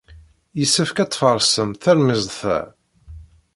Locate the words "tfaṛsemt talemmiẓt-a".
1.09-2.59